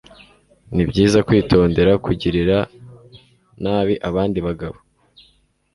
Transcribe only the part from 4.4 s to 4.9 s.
bagabo